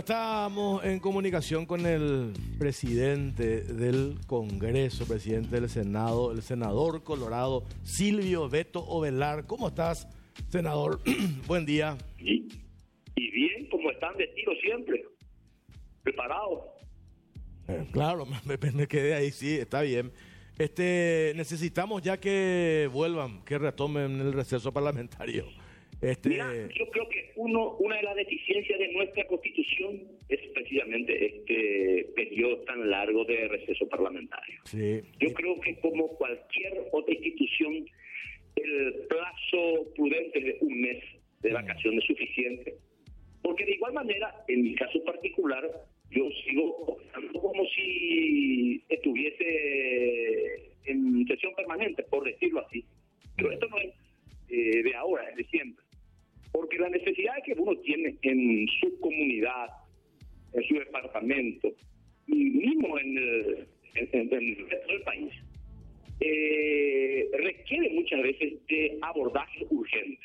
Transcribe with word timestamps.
Estamos 0.00 0.82
en 0.82 0.98
comunicación 0.98 1.66
con 1.66 1.84
el 1.84 2.32
presidente 2.58 3.60
del 3.60 4.16
Congreso, 4.26 5.06
presidente 5.06 5.60
del 5.60 5.68
Senado, 5.68 6.32
el 6.32 6.40
senador 6.40 7.04
colorado 7.04 7.64
Silvio 7.82 8.48
Beto 8.48 8.80
Ovelar. 8.80 9.46
¿Cómo 9.46 9.68
estás, 9.68 10.08
senador? 10.48 11.00
Buen 11.46 11.66
día. 11.66 11.98
Y, 12.18 12.48
y 13.14 13.30
bien, 13.30 13.68
como 13.68 13.90
están 13.90 14.16
vestidos 14.16 14.56
siempre, 14.62 15.04
preparados. 16.02 16.60
Eh, 17.68 17.86
claro, 17.92 18.24
me, 18.46 18.56
me 18.72 18.86
quedé 18.86 19.12
ahí, 19.12 19.30
sí, 19.30 19.58
está 19.58 19.82
bien. 19.82 20.12
Este, 20.58 21.34
necesitamos 21.36 22.00
ya 22.00 22.18
que 22.18 22.88
vuelvan, 22.90 23.44
que 23.44 23.58
retomen 23.58 24.18
el 24.18 24.32
receso 24.32 24.72
parlamentario. 24.72 25.44
Este... 26.00 26.30
Mira, 26.30 26.50
yo 26.74 26.88
creo 26.90 27.08
que 27.08 27.32
uno, 27.36 27.76
una 27.76 27.96
de 27.96 28.02
las 28.02 28.16
deficiencias 28.16 28.78
de 28.78 28.88
nuestra 28.92 29.26
constitución 29.26 30.00
es 30.28 30.40
precisamente 30.54 31.26
este 31.26 32.12
periodo 32.16 32.58
tan 32.62 32.88
largo 32.88 33.24
de 33.24 33.48
receso 33.48 33.86
parlamentario. 33.88 34.60
Sí. 34.64 35.02
Yo 35.18 35.32
creo 35.34 35.60
que 35.60 35.78
como 35.80 36.08
cualquier 36.16 36.84
otra 36.92 37.14
institución, 37.14 37.84
el 38.56 38.94
plazo 39.08 39.92
prudente 39.94 40.40
de 40.40 40.56
un 40.60 40.80
mes 40.80 41.04
de 41.40 41.52
vacación 41.52 41.98
es 41.98 42.04
suficiente. 42.04 42.76
Porque 43.42 43.64
de 43.64 43.72
igual 43.72 43.92
manera, 43.92 44.44
en 44.48 44.62
mi 44.62 44.74
caso 44.74 45.02
particular, 45.04 45.68
yo 46.10 46.28
sigo 46.44 46.76
optando 46.86 47.40
como 47.40 47.64
si 47.66 48.82
estuviese 48.88 50.72
en 50.84 51.26
sesión 51.26 51.54
permanente, 51.54 52.02
por 52.04 52.24
decirlo 52.24 52.66
así. 52.66 52.84
Pero 53.36 53.52
esto 53.52 53.66
no 53.68 53.78
es 53.78 53.94
eh, 54.48 54.82
de 54.82 54.94
ahora, 54.94 55.28
es 55.30 55.36
de 55.36 55.44
siempre. 55.44 55.84
Porque 56.52 56.78
las 56.78 56.90
necesidades 56.90 57.44
que 57.44 57.52
uno 57.52 57.76
tiene 57.80 58.16
en 58.22 58.66
su 58.80 58.98
comunidad, 59.00 59.68
en 60.52 60.62
su 60.64 60.74
departamento, 60.74 61.72
y 62.26 62.34
mismo 62.34 62.98
en 62.98 63.18
el, 63.18 63.68
en, 63.94 64.28
del 64.28 65.02
país, 65.04 65.32
eh, 66.20 67.28
requiere 67.32 67.90
muchas 67.90 68.22
veces 68.22 68.66
de 68.68 68.98
abordaje 69.02 69.66
urgente. 69.70 70.20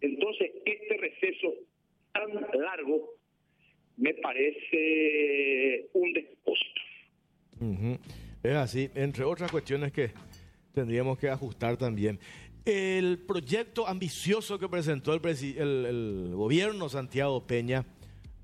Entonces, 0.00 0.50
este 0.64 0.96
receso 0.96 1.54
tan 2.12 2.30
largo 2.60 3.14
me 3.96 4.12
parece 4.14 5.88
un 5.92 6.12
depósito. 6.12 6.80
Es 8.42 8.54
así, 8.54 8.90
entre 8.94 9.24
otras 9.24 9.50
cuestiones 9.50 9.92
que 9.92 10.10
tendríamos 10.74 11.18
que 11.18 11.28
ajustar 11.28 11.76
también. 11.76 12.18
El 12.66 13.18
proyecto 13.20 13.86
ambicioso 13.86 14.58
que 14.58 14.68
presentó 14.68 15.14
el, 15.14 15.20
el- 15.24 15.86
el 15.86 16.32
gobierno 16.34 16.88
Santiago 16.88 17.46
Peña, 17.46 17.84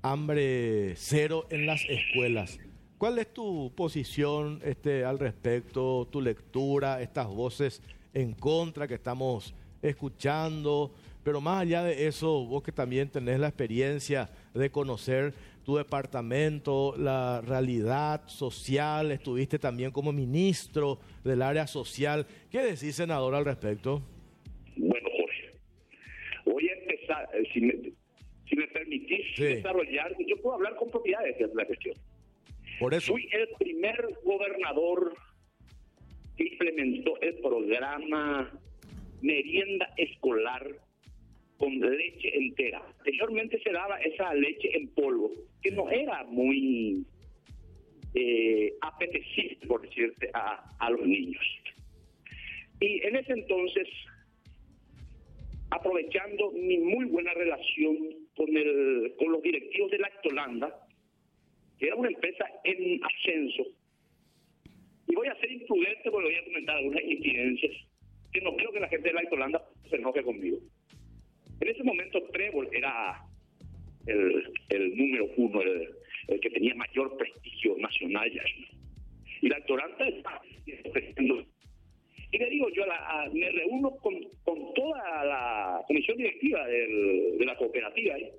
hambre 0.01 0.93
cero 0.95 1.45
en 1.49 1.65
las 1.65 1.81
escuelas. 1.89 2.57
¿Cuál 2.97 3.19
es 3.19 3.33
tu 3.33 3.73
posición 3.75 4.61
este, 4.63 5.03
al 5.03 5.19
respecto, 5.19 6.07
tu 6.09 6.21
lectura, 6.21 7.01
estas 7.01 7.27
voces 7.27 7.81
en 8.13 8.31
contra 8.33 8.87
que 8.87 8.93
estamos 8.93 9.53
escuchando? 9.81 10.93
Pero 11.25 11.41
más 11.41 11.61
allá 11.63 11.83
de 11.83 12.07
eso, 12.07 12.45
vos 12.45 12.63
que 12.63 12.71
también 12.71 13.09
tenés 13.09 13.41
la 13.41 13.49
experiencia 13.49 14.29
de 14.53 14.71
conocer 14.71 15.33
tu 15.65 15.75
departamento, 15.75 16.95
la 16.97 17.41
realidad 17.41 18.21
social, 18.27 19.11
estuviste 19.11 19.59
también 19.59 19.91
como 19.91 20.13
ministro 20.13 20.99
del 21.25 21.41
área 21.41 21.67
social. 21.67 22.25
¿Qué 22.49 22.61
decís, 22.61 22.95
senador, 22.95 23.35
al 23.35 23.43
respecto? 23.43 24.01
Voy 26.45 26.67
a 26.69 26.73
empezar, 26.73 27.29
eh, 27.33 27.43
si 27.53 27.61
me, 27.61 27.73
si 28.49 28.55
me 28.55 28.67
permitís 28.67 29.25
Sí. 29.35 29.43
desarrollar, 29.43 30.15
yo 30.27 30.37
puedo 30.41 30.55
hablar 30.55 30.75
con 30.75 30.89
propiedad 30.91 31.19
de 31.23 31.49
la 31.53 31.65
cuestión. 31.65 31.95
Por 32.79 32.93
eso. 32.93 33.13
Fui 33.13 33.27
el 33.31 33.47
primer 33.59 34.07
gobernador 34.23 35.13
que 36.37 36.45
implementó 36.45 37.19
el 37.21 37.35
programa 37.35 38.51
merienda 39.21 39.93
escolar 39.97 40.67
con 41.57 41.79
leche 41.79 42.35
entera. 42.35 42.81
Anteriormente 42.97 43.61
se 43.63 43.71
daba 43.71 43.97
esa 44.01 44.33
leche 44.33 44.75
en 44.75 44.89
polvo, 44.89 45.31
que 45.61 45.71
no 45.71 45.89
era 45.89 46.23
muy 46.25 47.05
eh, 48.15 48.73
apetecible, 48.81 49.57
por 49.67 49.81
decirte, 49.81 50.29
a, 50.33 50.63
a 50.79 50.89
los 50.89 51.05
niños. 51.05 51.43
Y 52.79 53.01
en 53.07 53.15
ese 53.15 53.31
entonces, 53.33 53.87
aprovechando 55.73 56.51
mi 56.51 56.77
muy 56.77 57.05
buena 57.05 57.33
relación 57.33 57.97
con, 58.35 58.55
el, 58.55 59.13
con 59.17 59.31
los 59.31 59.41
directivos 59.41 59.89
de 59.89 59.97
Lactolanda, 59.97 60.87
que 61.79 61.87
era 61.87 61.95
una 61.95 62.09
empresa 62.09 62.45
en 62.63 63.01
ascenso, 63.03 63.63
y 65.07 65.15
voy 65.15 65.27
a 65.27 65.35
ser 65.39 65.51
imprudente 65.51 66.11
porque 66.11 66.27
voy 66.27 66.35
a 66.35 66.45
comentar 66.45 66.77
algunas 66.77 67.03
incidencias 67.03 67.71
que 68.31 68.41
no 68.41 68.55
creo 68.55 68.71
que 68.71 68.79
la 68.79 68.87
gente 68.87 69.09
de 69.09 69.13
Lactolanda 69.13 69.63
se 69.89 69.95
enoje 69.95 70.23
conmigo. 70.23 70.57
En 71.59 71.67
ese 71.67 71.83
momento 71.83 72.21
Trébol 72.31 72.69
era 72.71 73.21
el, 74.05 74.53
el 74.69 74.97
número 74.97 75.27
uno, 75.37 75.61
el, 75.61 76.39
que 76.39 76.49
tenía 76.51 76.75
mayor 76.75 77.17
prestigio 77.17 77.75
nacional 77.77 78.31
ya. 78.31 78.43
Y 79.41 79.49
la 79.49 79.57
Lactolanda 79.57 80.07
está 80.07 80.41
ofreciendo 80.85 81.45
le 82.43 82.49
digo 82.49 82.69
yo, 82.69 82.85
la- 82.85 83.29
me 83.33 83.49
reúno 83.51 83.91
con, 83.97 84.13
toda 84.75 85.23
la 85.25 85.81
comisión 85.87 86.17
directiva 86.17 86.65
de 86.67 87.37
la 87.45 87.55
cooperativa 87.55 88.17
¿eh? 88.17 88.33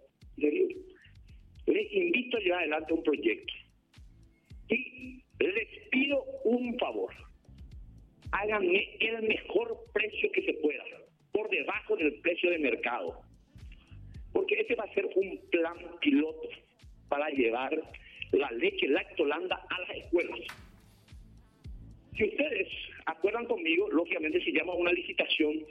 les 1.67 1.93
invito 1.93 2.37
a 2.37 2.41
llevar 2.41 2.61
adelante 2.61 2.93
un 2.93 3.03
proyecto 3.03 3.53
y 4.69 5.23
les 5.39 5.89
pido 5.91 6.23
un 6.45 6.77
favor, 6.79 7.13
háganme 8.33 8.97
el 9.01 9.23
mejor 9.23 9.79
precio 9.93 10.31
que 10.33 10.43
se 10.43 10.55
pueda, 10.55 10.83
por 11.33 11.49
debajo 11.51 11.97
del 11.97 12.15
precio 12.21 12.51
de 12.51 12.59
mercado, 12.59 13.21
porque 14.33 14.61
ese 14.61 14.75
va 14.75 14.85
a 14.85 14.95
ser 14.95 15.07
un 15.15 15.39
plan 15.51 15.77
piloto 16.01 16.49
para 17.09 17.29
llevar 17.31 17.79
la 18.33 18.51
leche 18.53 18.89
lactolanda 18.89 19.61
a 19.71 19.81
las 19.81 19.97
escuelas. 19.99 20.41
Si 22.17 22.25
ustedes 22.25 22.69
acuerdan 23.07 23.47
conmigo, 23.47 23.91
lógicamente 23.91 24.43
se 24.45 24.53
llama 24.53 24.75
una 24.75 24.93
licitación. 24.93 25.65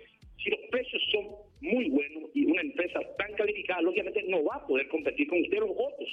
Si 0.44 0.50
los 0.50 0.60
precios 0.72 1.02
son 1.12 1.28
muy 1.62 1.90
buenos 1.90 2.30
y 2.34 2.46
una 2.46 2.62
empresa 2.62 3.00
tan 3.18 3.34
calificada, 3.34 3.82
lógicamente 3.82 4.24
no 4.24 4.44
va 4.44 4.58
a 4.58 4.68
poder 4.68 4.88
competir 4.90 5.28
con 5.28 5.42
ustedes 5.42 5.62
los 5.62 5.72
otros. 5.72 6.10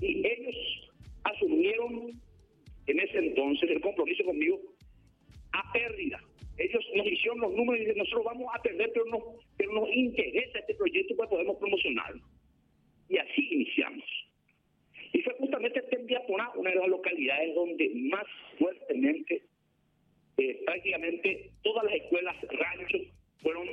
Y 0.00 0.26
ellos 0.26 0.90
asumieron 1.24 2.10
en 2.86 3.00
ese 3.00 3.18
entonces 3.18 3.70
el 3.70 3.80
compromiso 3.80 4.24
conmigo 4.24 4.60
a 5.52 5.72
pérdida. 5.72 6.20
Ellos 6.58 6.84
nos 6.94 7.06
hicieron 7.06 7.40
los 7.40 7.52
números 7.52 7.76
y 7.76 7.84
dicen, 7.84 7.98
nosotros 7.98 8.24
vamos 8.24 8.48
a 8.54 8.62
perder, 8.62 8.90
pero, 8.94 9.04
no, 9.06 9.18
pero 9.58 9.72
nos 9.74 9.90
interesa 9.94 10.58
este 10.58 10.74
proyecto 10.74 11.14
pues 11.16 11.28
podemos 11.28 11.56
promocionarlo. 11.58 12.22
Y 13.10 13.18
así 13.18 13.48
iniciamos. 13.50 14.25
Y 15.16 15.22
fue 15.22 15.32
justamente 15.38 15.80
Tembiaponá, 15.80 16.50
una 16.56 16.68
de 16.70 16.76
las 16.76 16.88
localidades 16.88 17.54
donde 17.54 17.88
más 17.94 18.26
fuertemente, 18.58 19.42
eh, 20.36 20.60
prácticamente 20.66 21.50
todas 21.62 21.84
las 21.84 21.94
escuelas 21.94 22.36
ranchos 22.50 23.00
fueron 23.40 23.66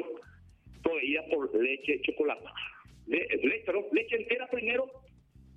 proveídas 0.81 1.25
por 1.29 1.53
leche 1.61 1.99
chocolatada. 2.03 2.53
Le- 3.07 3.27
le- 3.27 3.59
perdón, 3.65 3.83
leche 3.91 4.15
entera 4.15 4.49
primero 4.49 4.89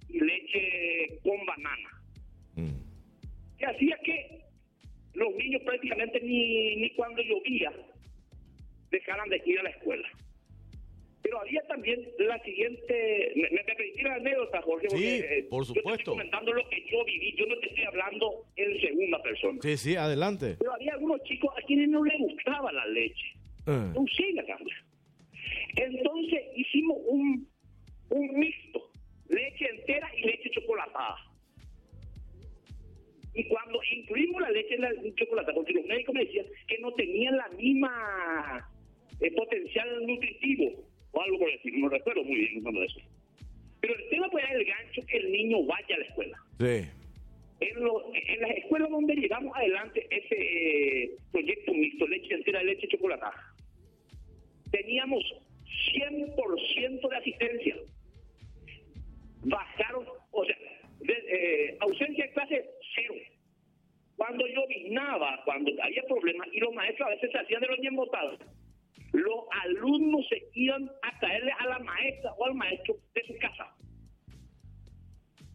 y 0.08 0.18
leche 0.18 1.20
con 1.22 1.46
banana. 1.46 1.90
Mm. 2.56 3.56
Que 3.58 3.66
hacía 3.66 3.96
que 4.04 4.40
los 5.14 5.32
niños 5.36 5.62
prácticamente 5.62 6.20
ni, 6.20 6.74
ni 6.76 6.90
cuando 6.96 7.22
llovía 7.22 7.72
dejaran 8.90 9.28
de 9.28 9.40
ir 9.46 9.60
a 9.60 9.62
la 9.62 9.70
escuela. 9.70 10.08
Pero 11.26 11.40
había 11.40 11.60
también 11.66 12.00
la 12.20 12.38
siguiente, 12.44 13.32
me, 13.34 13.50
me 13.50 13.64
permití 13.64 14.00
la 14.02 14.14
anécdota, 14.14 14.62
Jorge, 14.62 14.88
Sí, 14.90 14.94
porque, 14.94 15.38
eh, 15.38 15.46
por 15.50 15.66
Yo 15.66 15.72
te 15.72 15.80
supuesto. 15.80 16.00
estoy 16.02 16.12
comentando 16.14 16.52
lo 16.52 16.68
que 16.68 16.84
yo 16.88 17.04
viví, 17.04 17.34
yo 17.36 17.46
no 17.46 17.58
te 17.58 17.66
estoy 17.66 17.84
hablando 17.84 18.44
en 18.54 18.80
segunda 18.80 19.20
persona. 19.22 19.58
Sí, 19.60 19.76
sí, 19.76 19.96
adelante. 19.96 20.54
Pero 20.60 20.72
había 20.74 20.92
algunos 20.92 21.20
chicos 21.24 21.50
a 21.60 21.66
quienes 21.66 21.88
no 21.88 22.04
les 22.04 22.16
gustaba 22.20 22.70
la 22.70 22.86
leche. 22.86 23.26
Eh, 23.66 23.92
sí, 24.16 24.32
la 24.34 24.44
cambia. 24.46 24.76
Entonces 25.74 26.40
hicimos 26.54 26.96
un, 27.08 27.48
un 28.10 28.38
mixto, 28.38 28.88
leche 29.28 29.68
entera 29.68 30.08
y 30.16 30.26
leche 30.26 30.48
chocolatada. 30.50 31.16
Y 33.34 33.44
cuando 33.48 33.80
incluimos 33.96 34.40
la 34.42 34.50
leche 34.50 34.74
en 34.76 34.80
la 34.82 34.90
chocolatada, 35.16 35.54
porque 35.54 35.72
los 35.72 35.84
médicos 35.86 36.14
me 36.14 36.24
decían 36.24 36.46
que 36.68 36.78
no 36.78 36.92
tenían 36.94 37.36
la 37.36 37.48
misma 37.48 38.70
eh, 39.20 39.30
potencial 39.32 40.06
nutritivo, 40.06 40.84
o 41.16 41.22
algo 41.22 41.38
por 41.38 41.50
decir, 41.50 41.72
no 41.78 41.88
recuerdo 41.88 42.22
muy 42.24 42.36
bien 42.36 42.62
de 42.62 42.84
eso. 42.84 43.00
Pero 43.80 43.94
el 43.94 44.08
tema 44.10 44.28
puede 44.30 44.46
ser 44.48 44.56
el 44.56 44.64
gancho 44.66 45.00
que 45.06 45.16
el 45.16 45.32
niño 45.32 45.62
vaya 45.64 45.94
a 45.94 45.98
la 45.98 46.04
escuela. 46.04 46.38
sí. 46.58 46.88
En, 47.58 47.82
lo- 47.82 48.12
en 48.14 48.40
las 48.42 48.50
escuelas 48.50 48.90
donde 48.90 49.14
llevamos 49.16 49.56
adelante 49.56 50.06
ese 50.10 50.36
eh, 51.04 51.10
proyecto 51.32 51.72
mixto, 51.72 52.06
leche 52.06 52.34
entera, 52.34 52.62
leche 52.62 52.86
chocolatada, 52.88 53.32
teníamos 54.70 55.24
100% 55.94 57.08
de 57.08 57.16
asistencia. 57.16 57.76
bajaron, 59.44 60.04
o 60.32 60.44
sea, 60.44 60.56
eh, 61.08 61.76
ausencia 61.80 62.26
de 62.26 62.32
clase 62.32 62.64
cero. 62.94 63.14
Cuando 64.16 64.46
yo 64.48 64.66
vinaba, 64.68 65.40
cuando 65.46 65.70
había 65.82 66.02
problemas, 66.04 66.48
y 66.52 66.60
los 66.60 66.74
maestros 66.74 67.06
a 67.08 67.10
veces 67.12 67.30
se 67.32 67.38
hacían 67.38 67.60
de 67.62 67.68
los 67.68 67.80
bien 67.80 67.94
votados, 67.96 68.38
los 69.16 69.44
alumnos 69.64 70.26
se 70.28 70.42
iban 70.54 70.90
a 71.02 71.18
caerle 71.18 71.52
a 71.58 71.66
la 71.66 71.78
maestra 71.78 72.32
o 72.36 72.44
al 72.44 72.54
maestro 72.54 72.96
de 73.14 73.22
su 73.26 73.34
casa. 73.38 73.74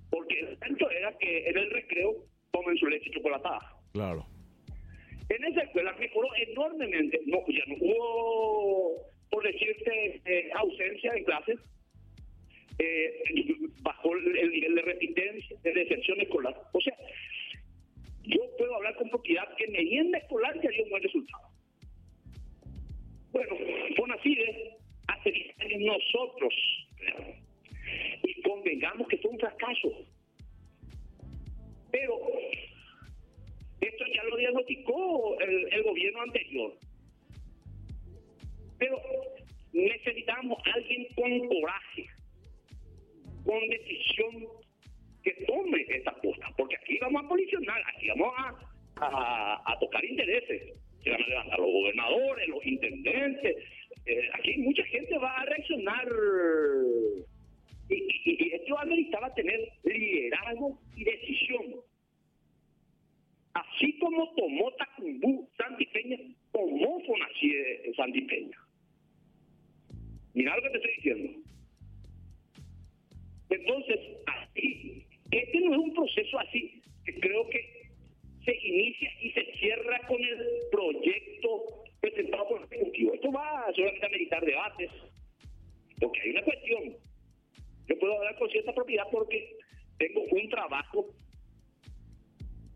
Porque 0.10 0.40
el 0.40 0.58
centro 0.58 0.90
era 0.90 1.16
que 1.20 1.48
en 1.48 1.58
el 1.58 1.70
recreo 1.70 2.26
tomen 2.52 2.76
su 2.78 2.88
leche 2.88 3.12
chocolatada. 3.12 3.60
Claro. 3.94 4.26
En 5.30 5.44
esa 5.46 5.62
escuela 5.62 5.94
mejoró 5.94 6.28
enormemente. 6.36 7.22
No, 7.28 7.38
ya 7.48 7.64
no 7.68 7.76
hubo, 7.80 8.98
por 9.30 9.44
decirte, 9.44 10.22
eh, 10.26 10.50
ausencia 10.56 11.14
de 11.14 11.24
clases. 11.24 11.60
Eh, 12.80 13.24
bajó 13.84 14.16
el 14.16 14.52
nivel 14.52 14.76
de 14.76 14.82
repitencia, 14.82 15.58
de 15.62 15.72
decepción 15.72 16.20
escolar. 16.20 16.56
O 16.74 16.82
sea, 16.82 16.98
yo 18.24 18.42
puedo 18.58 18.76
hablar 18.76 18.96
con 18.96 19.10
propiedad 19.10 19.48
que 19.56 19.68
merienda 19.68 20.18
escolar 20.18 20.60
se 20.60 20.68
dio 20.70 20.84
un 20.84 20.90
buen 20.90 21.04
resultado. 21.04 21.52
Bueno, 23.32 23.56
Fonacide 23.96 24.78
hace 25.08 25.32
10 25.32 25.60
años 25.60 25.82
nosotros, 25.82 26.54
y 28.24 28.42
convengamos 28.42 29.08
que 29.08 29.18
fue 29.18 29.32
un 29.32 29.40
fracaso. 29.40 29.90
Pero 31.92 32.20
esto 33.82 34.06
ya 34.14 34.24
lo 34.24 34.38
diagnosticó 34.38 35.40
el, 35.40 35.84
gobierno 35.84 36.22
anterior. 36.22 36.78
Pero 38.78 39.02
necesitamos 39.74 40.58
alguien 40.74 41.08
con 41.16 41.48
coraje, 41.48 42.06
con 43.44 43.70
decisión 43.70 44.48
que 45.24 45.32
tome 45.46 45.86
esta 45.90 46.14
posta, 46.22 46.48
porque 46.58 46.76
aquí 46.76 46.98
vamos 47.00 47.26
a 47.26 47.28
policionar, 47.28 47.82
aquí 47.96 48.08
vamos 48.10 48.34
a, 48.98 49.78
tocar 49.80 50.04
intereses. 50.06 50.74
Debates, 84.52 84.92
porque 86.00 86.22
hay 86.22 86.30
una 86.32 86.44
cuestión. 86.44 86.98
Yo 87.88 88.00
puedo 88.00 88.18
hablar 88.18 88.38
con 88.38 88.50
cierta 88.50 88.74
propiedad 88.74 89.06
porque 89.12 89.58
tengo 89.98 90.22
un 90.24 90.50
trabajo 90.50 91.08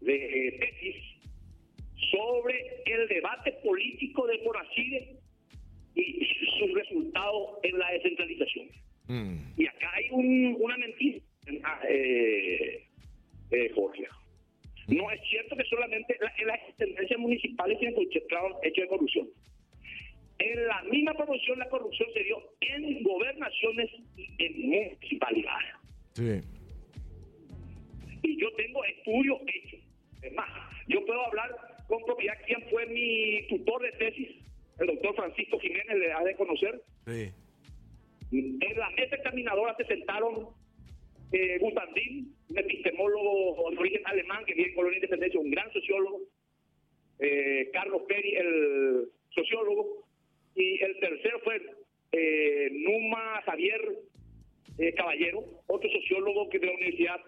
de 0.01 0.57
tesis 0.60 0.95
sobre 2.12 2.83
el 2.86 3.07
debate 3.07 3.51
político 3.63 4.27
de 4.27 4.38
Poracide 4.39 5.19
y 5.95 6.27
sus 6.60 6.74
resultados 6.74 7.60
en 7.63 7.80
la 7.80 7.92
descentralización. 7.92 8.68
Mm. 9.07 9.38
Y 9.57 9.68
acá 9.68 9.92
hay 9.95 10.07
un, 10.12 10.57
una 10.60 10.77
mentira, 10.77 11.19
eh, 11.89 12.86
eh, 13.51 13.72
Jorge. 13.74 14.07
No 14.88 15.10
es 15.10 15.19
cierto 15.30 15.56
que 15.56 15.63
solamente 15.63 16.16
en 16.38 16.48
las 16.48 16.75
tendencias 16.77 17.19
municipales 17.19 17.80
tienen 17.80 17.95
concentrado 17.95 18.60
hecho 18.63 18.81
de 18.81 18.88
corrupción. 18.88 19.27
En 20.40 20.68
la 20.68 20.84
misma 20.84 21.14
proporción 21.14 21.60
la 21.60 21.70
corrupción 21.70 22.10
se 22.14 22.24
dio 22.24 22.38
en 22.62 23.04
gobernaciones 23.04 23.90
y 24.18 24.46
en 24.46 24.70
municipalidades. 24.70 25.74
Sí. 26.14 26.42
Y 28.24 28.42
yo 28.42 28.52
tengo 28.54 28.84
estudios 28.84 29.40
hechos. 29.48 29.80
Es 30.22 30.34
más, 30.34 30.50
yo 30.88 31.06
puedo 31.06 31.26
hablar 31.26 31.56
con 31.88 32.04
propiedad 32.04 32.36
quién 32.46 32.62
fue 32.70 32.86
mi 32.88 33.48
tutor 33.48 33.82
de 33.84 33.92
tesis, 33.92 34.30
el 34.80 34.88
doctor 34.88 35.16
Francisco 35.16 35.60
Jiménez, 35.60 35.98
le 35.98 36.12
ha 36.12 36.24
de 36.24 36.36
conocer. 36.36 36.82
Sí. 37.06 37.32
En 38.32 38.78
la 38.78 38.90
mesa 38.92 39.16
examinadora 39.16 39.76
se 39.78 39.86
sentaron 39.86 40.50
eh, 41.32 41.58
Gustandín, 41.60 42.36
un 42.50 42.58
epistemólogo 42.58 43.70
de 43.72 43.78
origen 43.78 44.02
alemán 44.06 44.44
que 44.46 44.54
viene 44.54 44.70
en 44.70 44.76
Colonia 44.76 44.98
Independencia, 44.98 45.40
un 45.40 45.52
gran 45.52 45.72
sociólogo, 45.72 46.22
eh, 47.20 47.70
Carlos 47.72 48.02
Peri, 48.08 48.36
el 48.36 49.10
sociólogo, 49.30 50.05
y 50.56 50.84
el 50.84 51.00
tercero 51.00 51.40
fue 51.44 51.62
eh, 52.12 52.69
Numa 52.72 53.42
Javier 53.46 53.81
eh, 54.78 54.94
Caballero, 54.94 55.44
otro 55.68 55.90
sociólogo 55.90 56.50
que 56.50 56.60
de 56.60 56.68
la 56.68 56.74
Universidad 56.74 57.19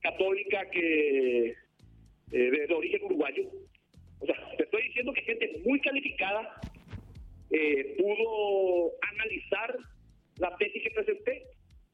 Católica 0.00 0.70
que 0.70 1.54
de, 2.28 2.50
de, 2.50 2.74
origen 2.74 3.02
uruguayo. 3.04 3.44
O 4.20 4.26
sea, 4.26 4.36
te 4.56 4.64
estoy 4.64 4.82
diciendo 4.82 5.12
que 5.12 5.22
gente 5.22 5.62
muy 5.64 5.80
calificada 5.80 6.60
pudo 7.98 8.90
analizar 9.12 9.78
la 10.38 10.56
tesis 10.56 10.82
que 10.82 10.90
presenté 10.90 11.42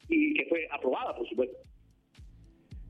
y 0.09 0.35
que 0.35 0.47
fue 0.47 0.67
aprobada, 0.71 1.15
por 1.15 1.29
supuesto. 1.29 1.57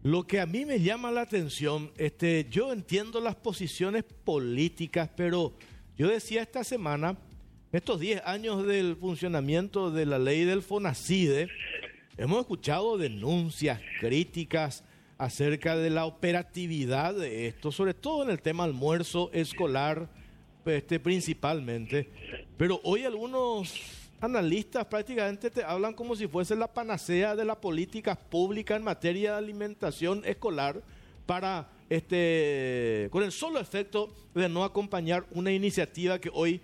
Lo 0.03 0.27
que 0.27 0.41
a 0.41 0.47
mí 0.47 0.65
me 0.65 0.81
llama 0.81 1.11
la 1.11 1.21
atención, 1.23 1.93
este, 1.99 2.47
yo 2.51 2.73
entiendo 2.73 3.21
las 3.21 3.37
posiciones 3.37 4.05
políticas, 4.05 5.11
pero 5.15 5.53
yo 5.95 6.09
decía 6.09 6.41
esta 6.41 6.65
semana, 6.65 7.19
estos 7.73 8.01
10 8.01 8.23
años 8.25 8.67
del 8.67 8.97
funcionamiento 8.97 9.93
de 9.93 10.05
la 10.05 10.19
ley 10.19 10.45
del 10.45 10.61
FONACIDE, 10.61 11.49
hemos 12.17 12.41
escuchado 12.41 12.99
denuncias, 12.99 13.81
críticas 14.01 14.83
acerca 15.19 15.77
de 15.77 15.91
la 15.91 16.05
operatividad 16.05 17.15
de 17.15 17.47
esto, 17.47 17.71
sobre 17.71 17.95
todo 17.95 18.25
en 18.25 18.31
el 18.31 18.43
tema 18.43 18.65
almuerzo 18.65 19.31
escolar, 19.33 20.09
este, 20.67 20.99
principalmente. 20.99 22.11
Pero 22.57 22.81
hoy 22.83 23.05
algunos 23.05 23.73
analistas 24.21 24.87
prácticamente 24.87 25.49
te 25.49 25.63
hablan 25.63 25.95
como 25.95 26.17
si 26.17 26.27
fuese 26.27 26.57
la 26.57 26.67
panacea 26.67 27.37
de 27.37 27.45
la 27.45 27.61
política 27.61 28.17
pública 28.17 28.75
en 28.75 28.83
materia 28.83 29.33
de 29.33 29.39
alimentación 29.39 30.23
escolar 30.25 30.83
para 31.25 31.71
este 31.89 33.09
con 33.11 33.23
el 33.23 33.33
solo 33.33 33.61
efecto 33.61 34.13
de 34.35 34.49
no 34.49 34.65
acompañar 34.65 35.25
una 35.31 35.53
iniciativa 35.53 36.19
que 36.19 36.31
hoy 36.33 36.61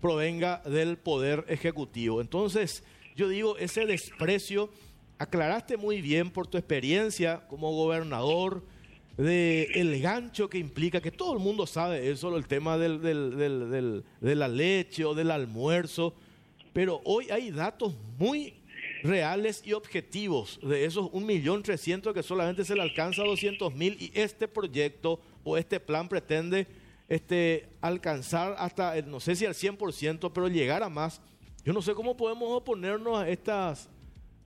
provenga 0.00 0.62
del 0.64 0.96
poder 0.96 1.44
ejecutivo. 1.48 2.20
Entonces, 2.20 2.82
yo 3.16 3.28
digo, 3.28 3.56
ese 3.58 3.86
desprecio, 3.86 4.70
aclaraste 5.18 5.76
muy 5.76 6.00
bien 6.00 6.30
por 6.30 6.46
tu 6.46 6.58
experiencia 6.58 7.46
como 7.48 7.72
gobernador, 7.72 8.62
de 9.16 9.64
el 9.74 10.00
gancho 10.00 10.48
que 10.48 10.58
implica, 10.58 11.00
que 11.00 11.10
todo 11.10 11.34
el 11.34 11.40
mundo 11.40 11.66
sabe 11.66 12.10
eso, 12.10 12.34
el 12.36 12.46
tema 12.46 12.78
del, 12.78 13.02
de 13.02 14.34
la 14.34 14.48
leche 14.48 15.04
o 15.04 15.14
del 15.14 15.30
almuerzo, 15.30 16.14
pero 16.72 17.02
hoy 17.04 17.30
hay 17.30 17.50
datos 17.50 17.94
muy 18.18 18.54
reales 19.02 19.62
y 19.64 19.72
objetivos 19.72 20.58
de 20.62 20.84
esos 20.84 21.06
1.300.000 21.10 22.12
que 22.14 22.22
solamente 22.22 22.64
se 22.64 22.74
le 22.74 22.82
alcanza 22.82 23.22
a 23.22 23.26
200.000 23.26 23.96
y 23.98 24.12
este 24.14 24.48
proyecto 24.48 25.20
o 25.44 25.56
este 25.56 25.80
plan 25.80 26.08
pretende 26.08 26.66
este, 27.10 27.68
alcanzar 27.80 28.54
hasta, 28.56 29.02
no 29.02 29.20
sé 29.20 29.34
si 29.34 29.44
al 29.44 29.54
100%, 29.54 30.30
pero 30.32 30.48
llegar 30.48 30.82
a 30.82 30.88
más. 30.88 31.20
Yo 31.64 31.74
no 31.74 31.82
sé 31.82 31.92
cómo 31.92 32.16
podemos 32.16 32.48
oponernos 32.50 33.18
a 33.18 33.28
estas 33.28 33.90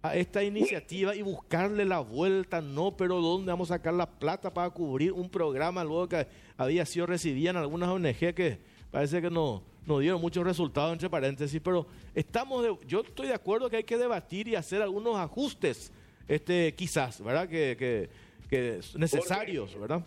a 0.03 0.15
esta 0.17 0.45
iniciativa 0.45 1.17
y 1.17 1.23
buscarle 1.23 1.87
la 1.87 2.01
vuelta, 2.01 2.61
no, 2.61 2.95
pero 2.95 3.23
¿dónde 3.23 3.51
vamos 3.51 3.71
a 3.71 3.77
sacar 3.77 3.95
la 3.95 4.05
plata 4.05 4.53
para 4.53 4.69
cubrir 4.69 5.13
un 5.13 5.31
programa 5.31 5.83
luego 5.83 6.11
que 6.11 6.27
había 6.59 6.85
sido 6.85 7.07
recibida 7.07 7.49
en 7.49 7.57
algunas 7.57 7.89
ONG 7.89 8.35
que 8.35 8.59
parece 8.91 9.23
que 9.23 9.31
no, 9.31 9.63
no 9.87 10.01
dieron 10.01 10.21
muchos 10.21 10.45
resultados, 10.45 10.93
entre 10.93 11.09
paréntesis, 11.09 11.59
pero 11.65 11.87
estamos 12.15 12.67
yo 12.87 13.01
estoy 13.01 13.29
de 13.29 13.35
acuerdo 13.35 13.71
que 13.71 13.79
hay 13.79 13.85
que 13.85 13.97
debatir 13.97 14.47
y 14.49 14.57
hacer 14.57 14.83
algunos 14.83 15.17
ajustes, 15.17 15.91
este 16.29 16.75
quizás, 16.75 17.23
¿verdad? 17.23 17.49
Que, 17.49 17.75
que, 17.79 18.11
que 18.51 18.81
necesarios, 18.99 19.75
¿verdad? 19.81 20.05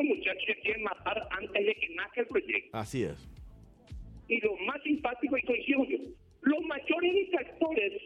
Los 0.00 0.16
muchachos 0.16 0.44
se 0.46 0.54
quieren 0.60 0.82
matar 0.82 1.28
antes 1.30 1.66
de 1.66 1.74
que 1.74 1.94
nazca 1.94 2.20
el 2.22 2.26
proyecto. 2.26 2.76
Así 2.76 3.04
es. 3.04 3.28
Y 4.28 4.40
lo 4.40 4.56
más 4.58 4.82
simpático, 4.82 5.36
y 5.36 5.42
coincido 5.42 5.84
yo, 5.84 5.98
los 6.42 6.64
mayores 6.64 7.14
distractores 7.14 8.02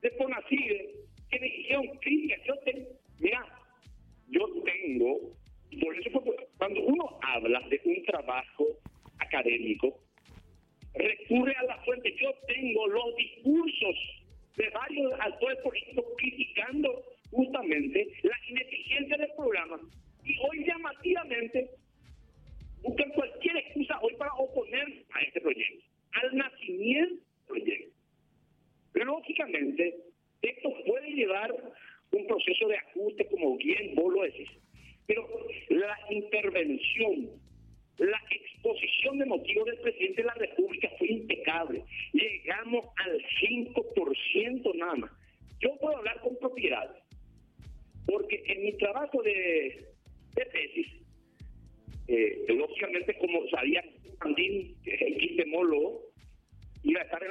de 0.00 0.10
Ponacide 0.12 0.94
que 1.30 1.40
me 1.40 1.46
dijeron, 1.46 1.86
Cristian, 2.00 2.40
yo 2.46 2.54
tengo, 2.64 2.88
mira, 3.20 3.44
yo 4.28 4.46
tengo, 4.64 5.20
por 5.80 5.98
eso 5.98 6.24
cuando 6.56 6.80
uno 6.80 7.18
habla 7.22 7.60
de 7.68 7.80
un 7.84 8.02
trabajo 8.04 8.66
académico, 9.18 9.98
recurre 10.94 11.54
a 11.56 11.62
la 11.64 11.78
fuente. 11.84 12.14
Yo 12.20 12.30
tengo 12.46 12.86
los 12.88 13.16
discursos 13.16 13.96
de 14.56 14.70
varios 14.70 15.12
actores 15.20 15.58
políticos 15.58 16.04
criticando 16.16 17.04
justamente 17.30 18.08
la 18.22 18.36
ineficiencia 18.48 19.16
del 19.18 19.30
programa 19.36 19.78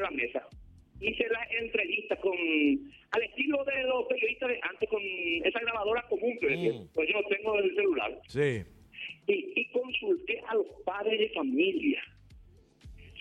la 0.09 0.11
mesa, 0.11 0.47
hice 0.99 1.27
la 1.29 1.47
entrevista 1.59 2.15
con, 2.17 2.33
al 3.11 3.23
estilo 3.23 3.63
de 3.65 3.83
los 3.83 4.05
periodistas 4.07 4.49
de 4.49 4.59
antes, 4.61 4.89
con 4.89 5.01
esa 5.43 5.59
grabadora 5.59 6.01
común, 6.09 6.37
mm. 6.41 6.93
pues 6.93 7.09
yo 7.09 7.21
tengo 7.29 7.59
el 7.59 7.75
celular. 7.75 8.19
Sí. 8.27 8.63
Y, 9.27 9.65
consulté 9.71 10.41
a 10.47 10.55
los 10.55 10.65
padres 10.85 11.19
de 11.19 11.29
familia. 11.29 12.01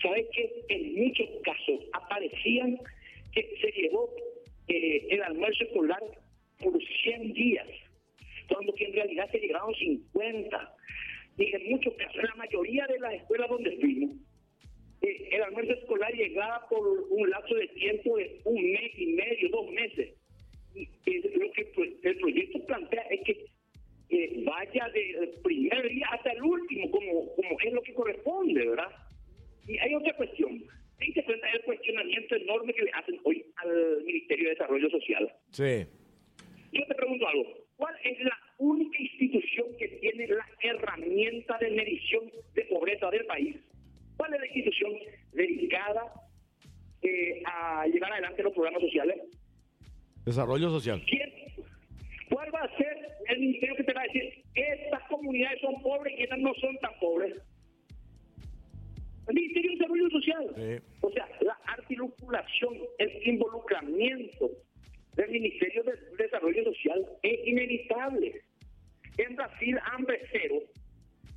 ¿Sabes 0.01 0.25
que 0.33 0.63
En 0.69 0.95
muchos 0.95 1.27
casos 1.43 1.79
aparecían 1.93 2.79
que 3.33 3.41
se 3.61 3.71
llevó 3.71 4.09
eh, 4.67 5.07
el 5.09 5.21
almuerzo 5.23 5.63
escolar 5.65 6.01
por 6.59 6.73
100 7.03 7.33
días, 7.33 7.67
cuando 8.47 8.73
que 8.73 8.85
en 8.85 8.93
realidad 8.93 9.29
se 9.31 9.39
llegaron 9.39 9.73
50. 9.75 10.75
Y 11.37 11.55
en 11.55 11.69
muchos 11.71 11.93
casos, 11.95 12.15
en 12.15 12.25
la 12.25 12.35
mayoría 12.35 12.87
de 12.87 12.99
las 12.99 13.13
escuelas 13.13 13.49
donde 13.49 13.77
fuimos, 13.77 14.11
eh, 15.01 15.29
el 15.31 15.43
almuerzo 15.43 15.73
escolar 15.73 16.13
llegaba 16.13 16.67
por 16.69 16.87
un 17.09 17.29
lapso 17.29 17.55
de 17.55 17.67
tiempo 17.69 18.17
de 18.17 18.41
un 18.45 18.71
mes 18.71 18.91
y 18.97 19.07
medio, 19.07 19.49
dos 19.49 19.71
meses. 19.71 20.13
Y 20.75 21.37
lo 21.37 21.51
que 21.51 21.71
el 22.03 22.17
proyecto 22.17 22.65
plantea 22.65 23.01
es 23.09 23.21
que 23.21 23.45
eh, 24.09 24.43
vaya 24.45 24.87
del 24.93 25.29
primer 25.43 25.89
día 25.89 26.07
hasta 26.11 26.31
el 26.31 26.41
último, 26.41 26.89
como, 26.91 27.35
como 27.35 27.59
es 27.63 27.73
lo 27.73 27.81
que 27.81 27.93
corresponde, 27.93 28.67
¿verdad? 28.67 28.91
Y 29.67 29.77
hay 29.79 29.93
otra 29.95 30.15
cuestión. 30.15 30.63
Hay 30.99 31.13
que 31.13 31.19
enfrentar 31.19 31.55
el 31.55 31.61
cuestionamiento 31.61 32.35
enorme 32.35 32.73
que 32.73 32.83
le 32.83 32.91
hacen 32.91 33.19
hoy 33.23 33.45
al 33.57 34.03
Ministerio 34.03 34.45
de 34.45 34.55
Desarrollo 34.55 34.89
Social. 34.89 35.31
Sí. 35.51 35.85
Yo 36.71 36.85
te 36.85 36.95
pregunto 36.95 37.27
algo. 37.27 37.45
¿Cuál 37.75 37.95
es 38.03 38.19
la 38.21 38.37
única 38.57 38.97
institución 38.99 39.67
que 39.77 39.87
tiene 39.87 40.27
la 40.27 40.47
herramienta 40.61 41.57
de 41.59 41.69
medición 41.71 42.31
de 42.55 42.63
pobreza 42.65 43.11
del 43.11 43.25
país? 43.25 43.55
¿Cuál 44.27 44.41
es 44.43 44.49
la 44.49 44.57
institución 44.57 44.93
dedicada 45.31 46.11
eh, 47.01 47.41
a 47.45 47.87
llevar 47.87 48.11
adelante 48.11 48.43
los 48.43 48.51
programas 48.51 48.81
sociales? 48.81 49.15
Desarrollo 50.25 50.69
social. 50.69 51.01
¿Quién? 51.07 51.31
¿Cuál 52.29 52.53
va 52.53 52.63
a 52.63 52.77
ser 52.77 53.07
el 53.29 53.39
ministerio 53.39 53.77
que 53.77 53.85
te 53.85 53.93
va 53.93 54.01
a 54.01 54.03
decir 54.03 54.43
estas 54.53 55.01
comunidades 55.03 55.61
son 55.61 55.81
pobres 55.81 56.13
y 56.17 56.23
estas 56.23 56.39
no 56.39 56.53
son 56.55 56.77
tan 56.79 56.91
pobres? 56.99 57.35
El 59.29 59.35
Ministerio 59.35 59.71
de 59.71 59.77
Desarrollo 59.77 60.09
Social. 60.09 60.81
O 61.01 61.11
sea, 61.11 61.29
la 61.39 61.57
articulación, 61.65 62.73
el 62.97 63.27
involucramiento 63.29 64.49
del 65.13 65.31
Ministerio 65.31 65.83
de 65.83 65.93
Desarrollo 66.21 66.65
Social 66.65 67.05
es 67.23 67.47
inevitable. 67.47 68.41
En 69.19 69.37
Brasil, 69.37 69.79
hambre 69.93 70.19
cero, 70.33 70.59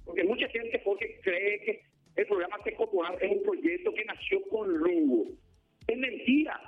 porque 0.04 0.24
mucha 0.24 0.48
gente 0.48 0.80
porque 0.84 1.20
cree 1.22 1.60
que 1.60 1.89
el 2.16 2.26
programa 2.26 2.58
Tecopoar 2.64 3.22
es 3.22 3.30
un 3.30 3.42
proyecto 3.42 3.92
que 3.94 4.04
nació 4.04 4.42
con 4.48 4.68
Lugo. 4.68 5.26
Es 5.86 5.98
mentira. 5.98 6.60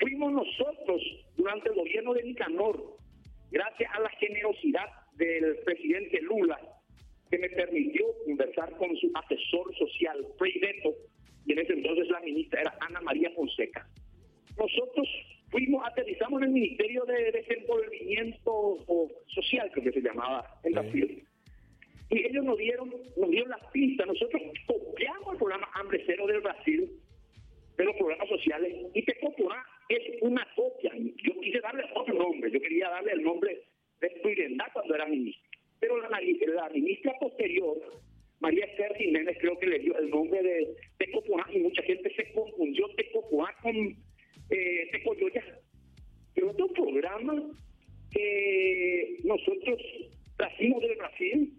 Fuimos 0.00 0.32
nosotros 0.32 1.02
durante 1.36 1.68
el 1.70 1.76
gobierno 1.76 2.14
de 2.14 2.24
Nicanor, 2.24 2.96
gracias 3.50 3.90
a 3.94 4.00
la 4.00 4.10
generosidad 4.10 4.86
del 5.14 5.56
presidente 5.64 6.20
Lula, 6.22 6.58
que 7.30 7.38
me 7.38 7.48
permitió 7.50 8.06
conversar 8.24 8.76
con 8.76 8.94
su 8.96 9.10
asesor 9.14 9.74
social, 9.76 10.26
Frei 10.38 10.58
Beto, 10.60 10.94
y 11.46 11.52
en 11.52 11.58
ese 11.60 11.72
entonces 11.72 12.08
la 12.08 12.20
ministra 12.20 12.60
era 12.60 12.76
Ana 12.80 13.00
María 13.00 13.30
Fonseca. 13.30 13.88
Nosotros 14.56 15.08
fuimos, 15.50 15.82
aterrizamos 15.86 16.42
en 16.42 16.48
el 16.48 16.54
Ministerio 16.54 17.04
de 17.04 17.32
Desenvolvimiento 17.32 18.78
Social, 19.26 19.70
creo 19.72 19.84
que 19.84 19.92
se 19.92 20.02
llamaba 20.02 20.44
en 20.64 20.72
Brasil. 20.72 21.27
Y 22.10 22.26
ellos 22.26 22.44
nos 22.44 22.56
dieron, 22.58 22.92
nos 23.16 23.30
dieron 23.30 23.50
las 23.50 23.64
pistas. 23.70 24.06
Nosotros 24.06 24.42
copiamos 24.66 25.32
el 25.32 25.38
programa 25.38 25.68
Hambre 25.74 26.02
Cero 26.06 26.26
del 26.26 26.40
Brasil, 26.40 26.90
de 27.76 27.84
los 27.84 27.96
programas 27.96 28.28
sociales, 28.28 28.74
y 28.94 29.02
Tecoporá 29.02 29.64
es 29.88 30.02
una 30.22 30.46
copia. 30.56 30.92
Yo 30.96 31.40
quise 31.40 31.60
darle 31.60 31.84
otro 31.94 32.14
nombre, 32.14 32.50
yo 32.50 32.60
quería 32.60 32.88
darle 32.88 33.12
el 33.12 33.22
nombre 33.22 33.62
de 34.00 34.10
Tuirendá 34.22 34.68
cuando 34.72 34.94
era 34.94 35.06
ministra. 35.06 35.48
Pero 35.80 35.96
la, 35.98 36.08
la 36.08 36.68
ministra 36.70 37.12
posterior, 37.20 37.76
María 38.40 38.64
Esther 38.64 38.96
Jiménez, 38.96 39.36
creo 39.40 39.58
que 39.58 39.66
le 39.66 39.78
dio 39.78 39.96
el 39.98 40.10
nombre 40.10 40.42
de 40.42 40.76
Tecoporá 40.98 41.46
y 41.52 41.58
mucha 41.58 41.82
gente 41.82 42.12
se 42.14 42.32
confundió 42.32 42.88
Tecoporá 42.96 43.54
con 43.62 43.76
eh, 43.76 44.88
Tecoyoya. 44.92 45.44
Pero 46.34 46.50
otro 46.50 46.68
programa 46.68 47.50
que 48.10 49.18
nosotros 49.24 49.80
trajimos 50.36 50.82
del 50.82 50.96
Brasil, 50.96 51.52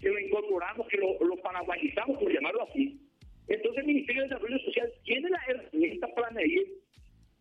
que 0.00 0.08
lo 0.08 0.18
incorporamos, 0.18 0.86
que 0.88 0.96
lo, 0.96 1.18
lo 1.24 1.36
paraguayizamos, 1.36 2.18
por 2.18 2.32
llamarlo 2.32 2.62
así. 2.68 3.00
Entonces 3.48 3.80
el 3.80 3.86
Ministerio 3.86 4.22
de 4.22 4.28
Desarrollo 4.28 4.58
Social 4.60 4.92
tiene 5.04 5.30
la 5.30 5.40
herramienta 5.48 6.08
para 6.14 6.30
medir 6.30 6.66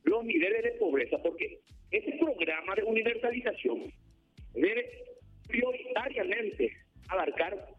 los 0.04 0.24
niveles 0.24 0.64
de 0.64 0.72
pobreza, 0.72 1.18
porque 1.22 1.60
este 1.92 2.18
programa 2.18 2.76
de 2.76 2.84
universalización 2.84 3.92
debe 4.54 4.90
prioritariamente 5.48 6.72
abarcar 7.10 7.77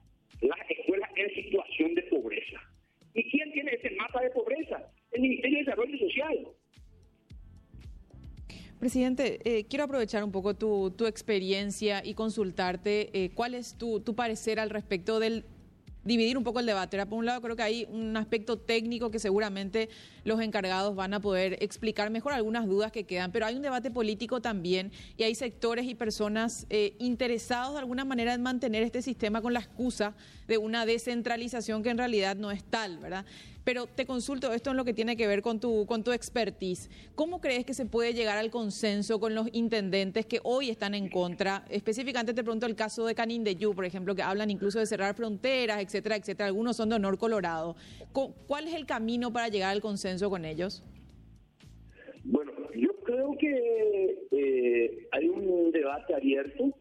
Presidente, 8.78 9.40
eh, 9.42 9.64
quiero 9.64 9.85
aprovechar 9.85 10.23
un 10.23 10.30
poco 10.30 10.54
tu, 10.54 10.92
tu 10.92 11.06
experiencia 11.06 12.04
y 12.04 12.14
consultarte 12.14 13.11
eh, 13.12 13.30
cuál 13.35 13.54
es 13.54 13.75
tu, 13.75 13.99
tu 13.99 14.14
parecer 14.14 14.61
al 14.61 14.70
respecto 14.70 15.18
del 15.18 15.44
dividir 16.04 16.38
un 16.38 16.44
poco 16.44 16.61
el 16.61 16.66
debate. 16.66 17.04
Por 17.06 17.18
un 17.18 17.26
lado, 17.26 17.40
creo 17.42 17.56
que 17.56 17.62
hay 17.62 17.88
un 17.90 18.16
aspecto 18.16 18.56
técnico 18.56 19.11
que 19.11 19.18
seguramente 19.18 19.88
los 20.25 20.40
encargados 20.40 20.94
van 20.94 21.12
a 21.12 21.20
poder 21.20 21.58
explicar 21.61 22.11
mejor 22.11 22.32
algunas 22.32 22.66
dudas 22.66 22.92
que 22.92 23.04
quedan, 23.04 23.30
pero 23.30 23.47
hay 23.47 23.56
un 23.56 23.62
debate 23.62 23.90
político 23.90 24.40
también 24.40 24.90
y 25.16 25.25
hay 25.25 25.35
sectores 25.35 25.87
y 25.87 25.94
personas 25.94 26.66
eh, 26.70 26.94
interesados 26.99 27.75
de 27.75 27.80
alguna 27.80 28.04
manera 28.04 28.32
en 28.32 28.42
mantener 28.42 28.82
este 28.85 29.02
sistema 29.02 29.42
con 29.42 29.52
la 29.52 29.61
excusa 29.61 30.14
de 30.47 30.56
una 30.56 30.87
descentralización 30.87 31.82
que 31.82 31.90
en 31.90 31.99
realidad 31.99 32.37
no 32.37 32.50
es 32.50 32.64
tal, 32.64 32.99
¿verdad? 32.99 33.26
Pero 33.69 33.87
te 33.87 34.07
consulto 34.07 34.51
esto 34.55 34.71
en 34.71 34.79
lo 34.79 34.85
que 34.87 34.95
tiene 34.95 35.15
que 35.15 35.27
ver 35.27 35.43
con 35.43 35.61
tu, 35.61 35.85
con 35.85 36.03
tu 36.03 36.13
expertise. 36.13 36.89
¿Cómo 37.15 37.43
crees 37.43 37.67
que 37.67 37.75
se 37.75 37.85
puede 37.85 38.15
llegar 38.15 38.39
al 38.39 38.51
consenso 38.51 39.21
con 39.21 39.35
los 39.35 39.47
intendentes 39.53 40.25
que 40.25 40.41
hoy 40.43 40.71
están 40.71 40.95
en 40.95 41.11
contra? 41.11 41.67
Específicamente 41.69 42.33
te 42.33 42.43
pregunto 42.43 42.65
el 42.65 42.75
caso 42.75 43.05
de 43.05 43.15
Canindeyú, 43.15 43.75
por 43.75 43.85
ejemplo, 43.85 44.15
que 44.15 44.23
hablan 44.23 44.51
incluso 44.51 44.79
de 44.79 44.87
cerrar 44.87 45.15
fronteras, 45.15 45.83
etcétera, 45.83 46.17
etcétera. 46.17 46.47
Algunos 46.47 46.79
son 46.79 46.89
de 46.89 46.95
honor 46.95 47.19
colorado. 47.19 47.77
¿Cuál 48.47 48.69
es 48.69 48.73
el 48.73 48.87
camino 48.87 49.35
para 49.35 49.49
llegar 49.49 49.73
al 49.73 49.83
consenso 49.83 50.31
con 50.31 50.47
ellos? 50.47 50.83
Bueno, 52.25 52.53
yo 52.75 52.95
creo 53.05 53.37
que 53.39 54.29
eh, 54.31 55.09
hay 55.13 55.29
un 55.29 55.73
debate 55.73 56.15
abierto. 56.15 56.73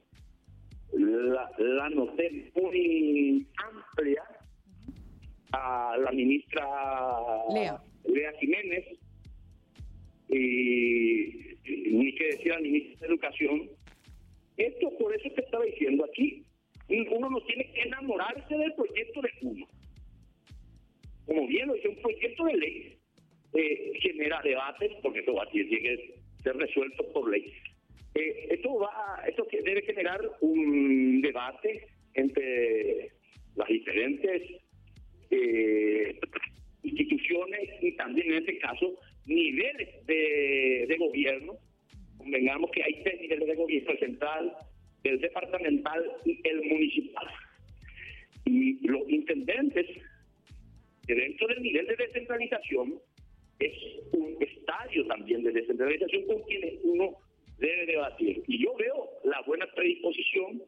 La, 0.94 1.52
la 1.60 1.90
noté 1.90 2.50
muy 2.56 3.46
amplia 3.58 4.24
a 5.52 5.96
la 5.98 6.12
ministra 6.12 6.66
Lea, 7.54 7.82
Lea 8.06 8.32
Jiménez 8.40 8.86
y, 10.30 11.58
ni 11.92 12.14
que 12.16 12.26
decir 12.26 12.48
la 12.48 12.60
ministra 12.60 13.08
de 13.08 13.14
Educación. 13.14 13.70
Esto 14.58 14.90
por 14.98 15.16
eso 15.16 15.30
te 15.36 15.42
estaba 15.42 15.66
diciendo 15.66 16.06
aquí. 16.06 16.44
Uno 16.90 17.30
no 17.30 17.42
tiene 17.42 17.70
que 17.74 17.82
enamorarse 17.82 18.56
del 18.56 18.74
proyecto 18.74 19.22
de 19.22 19.30
uno. 19.42 19.68
Como 21.26 21.48
bien 21.48 21.68
lo 21.68 21.74
dice, 21.74 21.90
un 21.90 22.02
proyecto 22.02 22.46
de 22.46 22.54
ley 22.56 22.98
eh, 23.54 23.92
genera 24.02 24.42
debates, 24.42 24.92
porque 25.02 25.20
esto 25.20 25.34
va 25.34 25.44
a 25.44 25.50
tiene 25.50 25.68
que 25.70 26.16
ser 26.42 26.56
resuelto 26.56 27.12
por 27.12 27.30
ley. 27.30 27.54
Eh, 28.16 28.48
esto 28.52 28.76
va, 28.80 29.22
esto 29.28 29.46
debe 29.52 29.82
generar 29.82 30.22
un 30.42 31.22
debate 31.22 31.88
entre 32.14 33.12
las 33.56 33.68
diferentes 33.68 34.42
eh, 35.30 36.20
instituciones 36.84 37.70
y 37.82 37.92
también 37.94 38.32
en 38.32 38.38
este 38.40 38.58
caso 38.60 38.98
niveles 39.26 40.06
de, 40.06 40.96
gobierno. 40.98 41.58
Convengamos 42.18 42.72
que 42.72 42.84
hay 42.84 43.04
tres 43.04 43.22
niveles 43.22 43.48
de 43.48 43.56
gobierno, 43.56 43.92
el 43.92 44.00
central, 44.00 44.54
el 45.04 45.20
departamental 45.20 46.04
y 46.26 46.40
el 46.44 46.64
municipal. 46.64 47.28
Y 48.46 48.88
los 48.88 49.08
intendentes, 49.10 49.86
dentro 51.06 51.48
del 51.48 51.62
nivel 51.62 51.88
de 51.88 51.96
descentralización, 51.96 53.00
es 53.60 53.74
un 54.14 54.38
estadio 54.40 55.06
también 55.08 55.44
de 55.44 55.52
descentralización 55.52 56.26
con 56.26 56.42
quienes 56.44 56.74
uno 56.84 57.18
debe 57.60 57.86
debatir. 57.86 58.44
Y 58.48 58.64
yo 58.64 58.76
veo 58.76 59.10
la 59.24 59.42
buena 59.42 59.68
predisposición, 59.74 60.64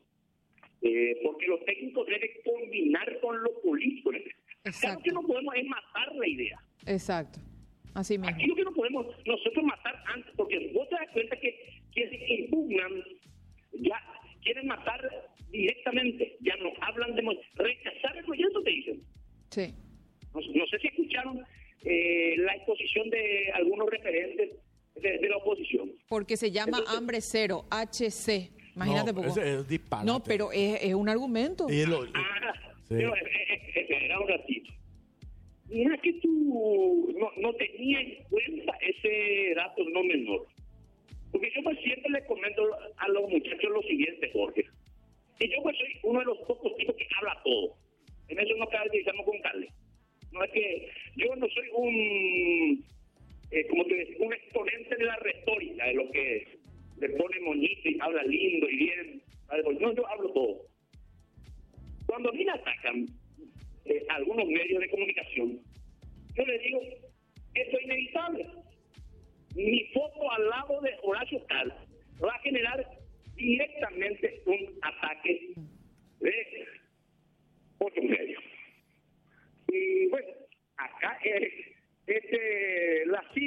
eh, 0.81 1.19
porque 1.23 1.47
los 1.47 1.63
técnicos 1.65 2.07
deben 2.07 2.31
combinar. 2.43 3.18
Claro 4.79 4.99
que 5.01 5.11
no 5.11 5.21
podemos 5.21 5.55
es 5.55 5.65
matar 5.65 6.15
la 6.15 6.27
idea. 6.27 6.59
Exacto. 6.85 7.39
Así 7.93 8.17
mismo. 8.17 8.35
Aquí 8.35 8.45
lo 8.45 8.55
que 8.55 8.63
no 8.63 8.73
podemos 8.73 9.07
nosotros 9.25 9.63
matar 9.65 10.03
antes, 10.13 10.31
porque 10.35 10.71
vos 10.73 10.87
te 10.89 10.95
das 10.95 11.09
cuenta 11.11 11.35
que 11.37 11.81
quienes 11.91 12.29
impugnan 12.29 13.03
ya 13.73 14.01
quieren 14.41 14.67
matar 14.67 15.09
directamente, 15.51 16.37
ya 16.41 16.55
no 16.57 16.71
hablan 16.81 17.15
de 17.15 17.21
rechazar 17.55 18.17
el 18.17 18.25
proyecto, 18.25 18.61
te 18.63 18.69
dicen. 18.69 19.01
Sí. 19.49 19.73
No, 20.33 20.67
sé 20.67 20.79
si 20.79 20.87
escucharon 20.87 21.43
eh, 21.83 22.35
la 22.37 22.55
exposición 22.55 23.09
de 23.09 23.51
algunos 23.53 23.89
referentes 23.89 24.51
de, 25.01 25.29
la 25.29 25.37
oposición. 25.37 25.91
Porque 26.07 26.37
se 26.37 26.51
llama 26.51 26.83
hambre 26.87 27.21
cero, 27.21 27.65
HC. 27.71 28.51
Imagínate 28.75 29.11
no, 29.11 29.21
poco. 29.21 29.39
Es, 29.41 30.05
no, 30.05 30.23
pero 30.23 30.51
es, 30.51 30.83
es, 30.83 30.93
un 30.93 31.09
argumento. 31.09 31.67
ah, 32.13 32.53
pero, 32.87 33.15
eh, 33.15 33.19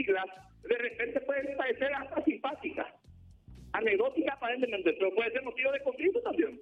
siglas 0.02 0.26
de 0.62 0.78
repente 0.78 1.20
pueden 1.20 1.56
parecer 1.56 1.92
hasta 1.94 2.24
simpáticas, 2.24 2.86
anecdóticas 3.72 4.36
aparentemente, 4.36 4.92
pero 4.92 5.14
puede 5.14 5.32
ser 5.32 5.42
motivo 5.42 5.72
de 5.72 5.82
conflicto 5.82 6.20
también. 6.22 6.60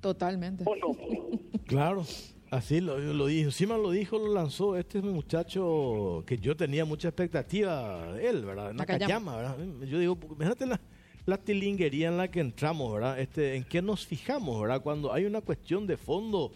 Totalmente. 0.00 0.64
¿O 0.66 0.76
no? 0.76 0.90
Claro. 1.66 2.04
Así 2.50 2.80
lo, 2.80 2.98
lo 2.98 3.26
dijo, 3.26 3.48
encima 3.48 3.78
lo 3.78 3.90
dijo, 3.90 4.18
lo 4.18 4.32
lanzó 4.32 4.76
este 4.76 5.00
muchacho 5.00 6.22
que 6.26 6.36
yo 6.38 6.54
tenía 6.54 6.84
mucha 6.84 7.08
expectativa 7.08 8.12
de 8.12 8.28
él, 8.28 8.44
¿verdad? 8.44 8.72
Nakayama, 8.74 9.36
¿verdad? 9.36 9.56
Yo 9.88 9.98
digo, 9.98 10.16
fíjate 10.38 10.66
la, 10.66 10.80
la 11.26 11.38
tilinguería 11.38 12.08
en 12.08 12.18
la 12.18 12.30
que 12.30 12.40
entramos, 12.40 12.92
¿verdad? 12.92 13.18
Este, 13.18 13.56
¿En 13.56 13.64
qué 13.64 13.82
nos 13.82 14.06
fijamos, 14.06 14.60
¿verdad? 14.60 14.82
Cuando 14.82 15.12
hay 15.12 15.24
una 15.24 15.40
cuestión 15.40 15.86
de 15.86 15.96
fondo 15.96 16.52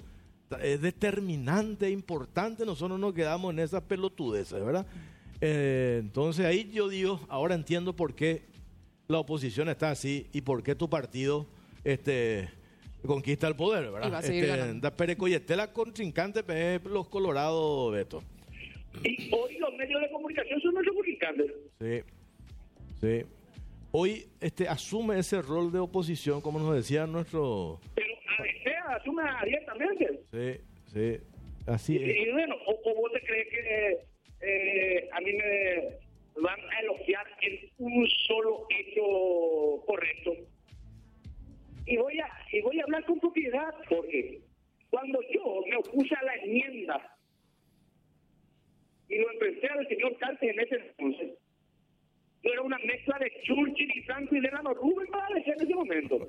es 0.62 0.81
determinante, 0.81 1.90
importante, 1.90 2.64
nosotros 2.64 3.01
nos 3.01 3.12
quedamos 3.12 3.53
en 3.53 3.61
esas 3.61 3.83
pelotudeces, 3.83 4.64
¿verdad? 4.64 4.87
Eh, 5.40 5.98
entonces 6.01 6.44
ahí 6.44 6.70
yo 6.72 6.88
digo, 6.88 7.20
ahora 7.29 7.55
entiendo 7.55 7.94
por 7.94 8.14
qué 8.14 8.42
la 9.09 9.18
oposición 9.18 9.68
está 9.68 9.90
así 9.90 10.27
y 10.33 10.40
por 10.40 10.62
qué 10.62 10.74
tu 10.74 10.90
partido 10.90 11.46
este, 11.85 12.48
conquista 13.07 13.48
el 13.48 13.57
poder, 13.57 13.90
¿verdad? 13.90 14.09
Y 14.09 14.11
va 14.11 14.18
a 14.18 14.22
seguir 14.22 14.44
este, 14.44 15.72
contrincante 15.72 16.42
los 16.85 17.09
colorados, 17.09 17.92
Beto. 17.92 18.22
Y 19.05 19.33
hoy 19.33 19.59
los 19.59 19.74
medios 19.74 20.01
de 20.01 20.11
comunicación 20.11 20.61
son 20.61 20.74
nuestros 20.74 20.96
contrincantes. 20.96 21.53
Sí, 21.81 22.03
sí. 23.01 23.27
Hoy 23.90 24.27
este, 24.40 24.68
asume 24.68 25.18
ese 25.18 25.40
rol 25.40 25.72
de 25.72 25.79
oposición, 25.79 26.40
como 26.40 26.59
nos 26.59 26.74
decía 26.74 27.07
nuestro... 27.07 27.81
Pero 27.94 28.09
a 28.38 28.42
veces 28.42 28.74
asume 28.88 29.22
abiertamente. 29.22 30.20
Sí, 30.31 30.61
sí, 30.92 31.20
así 31.66 31.96
y, 31.96 32.11
es. 32.11 32.29
Y 32.29 32.33
bueno, 32.33 32.57
o, 32.66 32.94
vos 32.94 33.12
te 33.12 33.20
crees 33.20 33.48
que 33.48 33.92
eh, 33.92 33.98
a 34.40 35.20
mí 35.20 35.33
me 35.33 35.98
van 36.40 36.61
a 36.61 36.81
elogiar 36.81 37.27
en 37.42 37.70
un 37.79 38.07
solo 38.27 38.66
hecho 38.70 39.85
correcto 39.87 40.33
y 41.88 41.96
voy 41.96 42.18
a 42.20 42.29
y 42.53 42.61
voy 42.61 42.79
a 42.81 42.85
hablar 42.85 43.05
con 43.07 43.18
propiedad 43.18 43.74
porque 43.88 44.40
cuando 44.90 45.20
yo 45.33 45.62
me 45.68 45.77
opuse 45.77 46.14
a 46.14 46.22
la 46.22 46.35
enmienda 46.37 47.16
y 49.09 49.18
lo 49.18 49.33
enfrenté 49.33 49.68
al 49.68 49.88
señor 49.88 50.16
Cárcel 50.18 50.51
en 50.51 50.61
ese 50.61 50.77
entonces, 50.77 51.31
yo 52.42 52.53
era 52.53 52.62
una 52.62 52.79
mezcla 52.79 53.18
de 53.18 53.33
Churchill 53.42 53.90
y 53.96 54.03
Franco 54.03 54.37
y 54.37 54.40
Delano 54.40 54.74
Rubén 54.74 55.07
para 55.11 55.35
decir 55.35 55.55
en 55.55 55.64
ese 55.64 55.74
momento. 55.74 56.29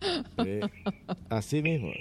así 1.30 1.62
mismo. 1.62 1.92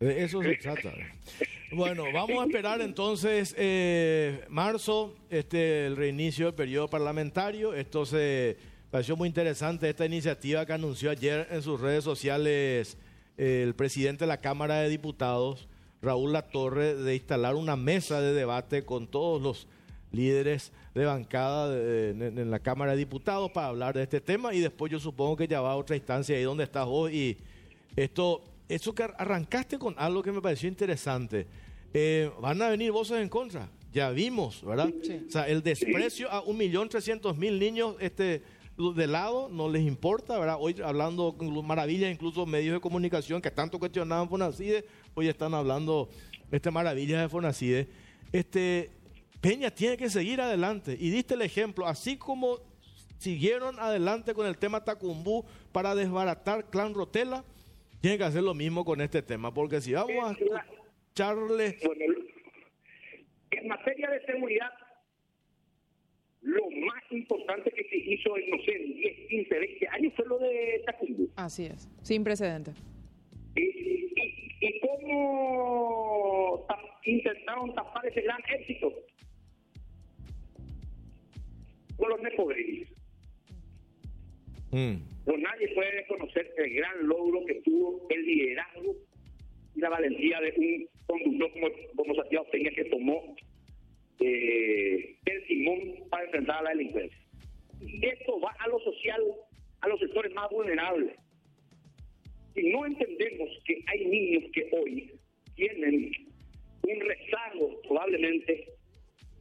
eso 0.00 0.42
se 0.42 0.56
trata. 0.56 0.92
Bueno, 1.74 2.04
vamos 2.12 2.42
a 2.42 2.46
esperar 2.46 2.80
entonces 2.80 3.54
eh, 3.58 4.44
marzo, 4.48 5.14
este 5.30 5.86
el 5.86 5.96
reinicio 5.96 6.46
del 6.46 6.54
periodo 6.54 6.88
parlamentario. 6.88 7.74
Esto 7.74 8.06
se 8.06 8.56
pareció 8.90 9.16
muy 9.16 9.28
interesante 9.28 9.88
esta 9.88 10.06
iniciativa 10.06 10.64
que 10.64 10.72
anunció 10.72 11.10
ayer 11.10 11.48
en 11.50 11.62
sus 11.62 11.80
redes 11.80 12.04
sociales 12.04 12.96
eh, 13.36 13.62
el 13.64 13.74
presidente 13.74 14.24
de 14.24 14.28
la 14.28 14.40
Cámara 14.40 14.76
de 14.76 14.88
Diputados, 14.88 15.68
Raúl 16.00 16.32
Latorre, 16.32 16.94
de 16.94 17.16
instalar 17.16 17.56
una 17.56 17.76
mesa 17.76 18.20
de 18.20 18.32
debate 18.32 18.84
con 18.84 19.08
todos 19.08 19.42
los 19.42 19.66
líderes 20.12 20.72
de 20.94 21.04
bancada 21.04 21.74
en, 21.76 22.50
la 22.50 22.60
Cámara 22.60 22.92
de 22.92 22.98
Diputados 22.98 23.50
para 23.50 23.68
hablar 23.68 23.94
de 23.94 24.04
este 24.04 24.20
tema. 24.20 24.54
Y 24.54 24.60
después 24.60 24.92
yo 24.92 25.00
supongo 25.00 25.36
que 25.36 25.48
ya 25.48 25.60
va 25.60 25.72
a 25.72 25.76
otra 25.76 25.96
instancia 25.96 26.36
ahí 26.36 26.44
donde 26.44 26.62
estás 26.62 26.86
vos. 26.86 27.10
Y 27.10 27.36
esto, 27.96 28.44
eso 28.68 28.94
que 28.94 29.02
arrancaste 29.02 29.78
con 29.78 29.94
algo 29.98 30.22
que 30.22 30.30
me 30.30 30.40
pareció 30.40 30.68
interesante, 30.68 31.48
eh, 31.94 32.30
van 32.40 32.60
a 32.60 32.68
venir 32.68 32.90
voces 32.90 33.22
en 33.22 33.28
contra, 33.28 33.70
ya 33.92 34.10
vimos, 34.10 34.64
¿verdad? 34.64 34.92
O 35.28 35.30
sea, 35.30 35.48
el 35.48 35.62
desprecio 35.62 36.28
a 36.30 36.42
un 36.42 36.56
millón 36.56 36.88
trescientos 36.88 37.38
mil 37.38 37.58
niños 37.58 37.94
este, 38.00 38.42
de 38.76 39.06
lado, 39.06 39.48
no 39.48 39.68
les 39.68 39.82
importa, 39.82 40.36
¿verdad? 40.36 40.56
Hoy 40.58 40.74
hablando 40.84 41.32
maravillas, 41.62 42.12
incluso 42.12 42.44
medios 42.44 42.74
de 42.74 42.80
comunicación 42.80 43.40
que 43.40 43.52
tanto 43.52 43.78
cuestionaban 43.78 44.28
Fonacide, 44.28 44.84
hoy 45.14 45.28
están 45.28 45.54
hablando 45.54 46.08
este 46.50 46.72
maravillas 46.72 47.22
de 47.22 47.28
Fonacide. 47.28 47.88
Este, 48.32 48.90
Peña 49.40 49.70
tiene 49.70 49.96
que 49.96 50.10
seguir 50.10 50.40
adelante. 50.40 50.96
Y 50.98 51.10
diste 51.10 51.34
el 51.34 51.42
ejemplo, 51.42 51.86
así 51.86 52.16
como 52.16 52.58
siguieron 53.18 53.78
adelante 53.78 54.34
con 54.34 54.46
el 54.46 54.58
tema 54.58 54.82
Tacumbú 54.82 55.44
para 55.70 55.94
desbaratar 55.94 56.68
Clan 56.70 56.92
Rotela, 56.92 57.44
tienen 58.00 58.18
que 58.18 58.24
hacer 58.24 58.42
lo 58.42 58.54
mismo 58.54 58.84
con 58.84 59.00
este 59.00 59.22
tema, 59.22 59.54
porque 59.54 59.80
si 59.80 59.92
vamos 59.92 60.16
a 60.24 60.36
echarle... 61.14 61.78
en 63.52 63.68
materia 63.68 64.10
de 64.10 64.26
seguridad, 64.26 64.70
lo 66.40 66.68
más 66.70 67.02
importante 67.10 67.70
que 67.70 67.84
se 67.84 67.96
hizo 67.96 68.36
en, 68.36 68.50
no 68.50 68.56
sé, 68.64 68.78
10, 68.78 69.28
15, 69.28 69.58
20 69.58 69.88
años 69.88 70.12
fue 70.16 70.26
lo 70.26 70.38
de 70.38 70.82
Tacumbú. 70.84 71.30
Así 71.36 71.66
es, 71.66 71.88
sin 72.02 72.24
precedente. 72.24 72.72
¿Y, 73.54 74.12
y, 74.60 74.80
cómo 74.80 76.66
intentaron 77.04 77.74
tapar 77.74 78.06
ese 78.06 78.22
gran 78.22 78.40
éxito? 78.58 78.92
Con 81.96 82.10
los 82.10 82.20
nepobrevis. 82.22 82.88
Mm. 84.72 84.96
Pues 85.24 85.38
nadie 85.40 85.72
puede 85.74 85.90
reconocer 85.92 86.52
el 86.56 86.74
gran 86.74 87.06
logro 87.06 87.44
que 87.46 87.54
tuvo 87.62 88.04
el 88.10 88.26
liderazgo 88.26 88.96
y 89.76 89.80
la 89.80 89.88
valentía 89.88 90.40
de 90.40 90.54
un 90.56 90.93
conductor 91.22 91.52
como, 91.52 91.68
como 91.96 92.14
Santiago 92.14 92.46
Peña 92.50 92.70
que 92.70 92.84
tomó 92.86 93.36
eh, 94.20 95.16
el 95.26 95.46
timón 95.46 96.08
para 96.10 96.24
enfrentar 96.24 96.58
a 96.58 96.62
la 96.62 96.70
delincuencia. 96.70 97.18
Y 97.80 98.06
esto 98.06 98.40
va 98.40 98.54
a 98.58 98.68
lo 98.68 98.78
social, 98.80 99.22
a 99.80 99.88
los 99.88 100.00
sectores 100.00 100.32
más 100.34 100.48
vulnerables. 100.50 101.16
Si 102.54 102.62
no 102.70 102.86
entendemos 102.86 103.48
que 103.66 103.82
hay 103.86 104.06
niños 104.06 104.44
que 104.52 104.68
hoy 104.72 105.12
tienen 105.56 106.10
un 106.82 107.00
rezago 107.00 107.80
probablemente 107.82 108.68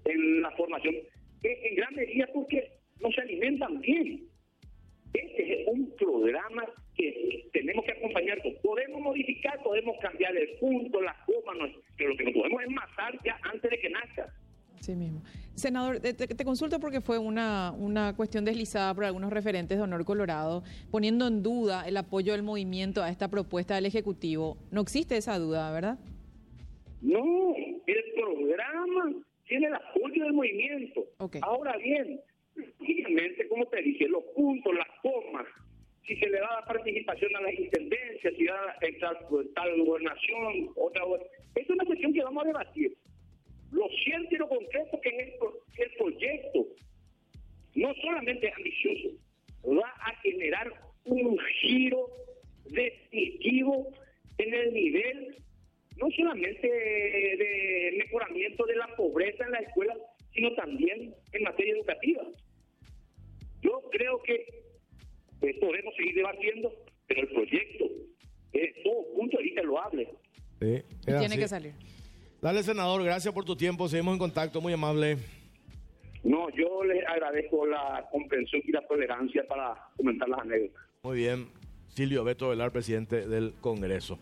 en 0.06 0.42
la 0.42 0.52
formación, 0.52 0.96
en 1.44 1.76
gran 1.76 1.96
medida 1.96 2.28
porque 2.34 2.72
no 3.02 3.12
se 3.12 3.22
alimentan 3.22 3.80
bien. 3.82 4.28
Este 5.14 5.62
es 5.62 5.68
un 5.68 5.96
programa 5.96 6.66
que 6.96 7.50
tenemos 7.74 7.86
que 7.86 7.92
acompañar. 7.92 8.42
Podemos 8.62 9.02
modificar, 9.02 9.62
podemos 9.64 9.98
cambiar 10.00 10.36
el 10.36 10.50
punto, 10.60 11.02
las 11.02 11.18
comas, 11.26 11.72
pero 11.98 12.12
lo 12.12 12.18
que 12.18 12.24
no 12.26 12.34
podemos 12.34 12.62
es 12.62 12.70
matar 12.70 13.18
ya 13.26 13.40
antes 13.52 13.72
de 13.72 13.80
que 13.80 13.90
nazca. 13.90 14.34
Sí 14.80 14.96
mismo. 14.96 15.22
Senador, 15.56 16.00
te, 16.00 16.14
te, 16.14 16.46
consulto 16.46 16.80
porque 16.80 17.00
fue 17.00 17.18
una, 17.18 17.72
una 17.72 18.16
cuestión 18.16 18.44
deslizada 18.44 18.94
por 18.94 19.06
algunos 19.06 19.32
referentes 19.32 19.78
de 19.78 19.84
Honor 19.84 20.04
Colorado, 20.04 20.64
poniendo 20.92 21.28
en 21.28 21.42
duda 21.42 21.88
el 21.88 21.96
apoyo 21.96 22.34
del 22.34 22.44
movimiento 22.44 23.02
a 23.02 23.10
esta 23.10 23.30
propuesta 23.30 23.76
del 23.76 23.86
Ejecutivo. 23.86 24.58
No 24.72 24.82
existe 24.82 25.16
esa 25.16 25.40
duda, 25.40 25.72
¿verdad? 25.72 26.00
No, 27.02 27.56
el 27.56 28.04
programa 28.16 29.14
tiene 29.48 29.68
el 29.68 29.76
apoyo 29.76 30.24
del 30.24 30.34
movimiento. 30.34 31.06
Ahora 31.42 31.78
bien, 31.78 32.20
obviamente, 32.82 33.48
como 33.48 33.66
te 33.68 33.82
dije, 33.82 34.08
los 34.10 34.24
puntos, 34.36 34.74
las 34.76 34.88
comas, 35.02 35.46
si 36.06 36.16
se 36.18 36.28
le 36.28 36.40
da 36.40 36.60
la 36.60 36.66
participación 36.66 37.36
a 37.36 37.42
las 37.42 37.54
intendencias, 37.54 38.34
si 38.38 38.46
da 38.46 38.76
tal, 39.00 39.18
tal 39.56 39.82
gobernación, 39.84 40.70
otra 40.76 41.04
es 41.56 41.70
una 41.70 41.86
cuestión 41.86 42.14
que 42.14 42.24
vamos 42.24 42.44
a 42.44 42.48
debatir. 42.48 42.98
Lo 43.72 43.88
cierto 44.04 44.36
y 44.36 44.38
lo 44.38 44.50
concreto 44.50 45.00
que 45.02 45.10
es 45.10 45.18
el, 45.18 45.86
el 45.86 45.92
proyecto 45.98 46.68
no 47.76 47.94
solamente 47.96 48.48
es 48.48 48.56
ambicioso, 48.56 49.10
va 49.66 49.90
a 50.06 50.16
generar 50.22 50.72
un 51.06 51.38
giro 51.62 52.08
definitivo 52.66 53.88
en 54.38 54.54
el 54.54 54.74
nivel 54.74 55.38
no 55.98 56.10
solamente 56.12 56.68
de 56.68 57.63
tiene 71.34 71.44
que 71.46 71.50
salir. 71.50 71.74
Dale, 72.42 72.64
senador, 72.64 73.04
gracias 73.04 73.34
por 73.34 73.46
tu 73.46 73.56
tiempo. 73.56 73.88
Seguimos 73.88 74.14
en 74.14 74.20
contacto, 74.20 74.60
muy 74.60 74.74
amable. 74.74 75.18
No, 76.24 76.50
yo 76.52 76.84
les 76.84 77.06
agradezco 77.08 77.66
la 77.66 78.06
comprensión 78.12 78.62
y 78.66 78.72
la 78.72 78.86
tolerancia 78.88 79.46
para 79.48 79.76
comentar 79.98 80.28
las 80.30 80.40
anécdotas. 80.40 80.84
Muy 81.04 81.18
bien. 81.18 81.48
Silvio 81.90 82.24
Beto 82.24 82.50
Velar, 82.50 82.72
presidente 82.72 83.28
del 83.28 83.54
Congreso. 83.62 84.18